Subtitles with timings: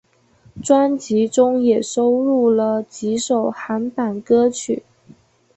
[0.63, 4.81] 专辑中也收录了几首韩版歌曲。